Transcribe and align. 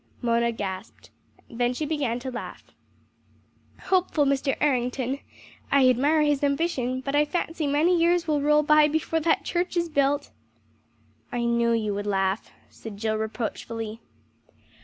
Mona 0.19 0.51
gasped, 0.51 1.11
then 1.47 1.75
she 1.75 1.85
began 1.85 2.17
to 2.21 2.31
laugh. 2.31 2.63
"Hopeful 3.81 4.25
Mr. 4.25 4.57
Errington! 4.59 5.19
I 5.71 5.87
admire 5.87 6.23
his 6.23 6.43
ambition, 6.43 7.01
but 7.01 7.15
I 7.15 7.23
fancy 7.23 7.67
many 7.67 7.95
years 7.95 8.27
will 8.27 8.41
roll 8.41 8.63
by 8.63 8.87
before 8.87 9.19
that 9.19 9.45
church 9.45 9.77
is 9.77 9.89
built!" 9.89 10.31
"I 11.31 11.45
knew 11.45 11.71
you 11.73 11.93
would 11.93 12.07
laugh," 12.07 12.49
said 12.71 12.97
Jill 12.97 13.17
reproachfully. 13.19 13.99